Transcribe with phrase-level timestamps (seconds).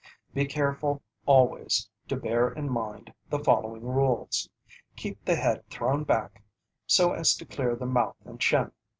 [0.33, 4.49] Be careful always to bear in mind the following rules:
[4.95, 6.41] Keep the head thrown back
[6.87, 8.71] so as to clear the mouth and chin.